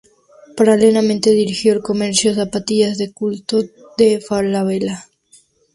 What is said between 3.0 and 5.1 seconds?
culto" de Falabella.